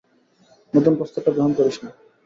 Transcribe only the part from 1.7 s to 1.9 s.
না।